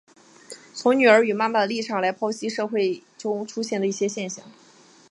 [0.73, 4.43] 从女儿与妈妈的立场来剖析社会中出现的一些现象。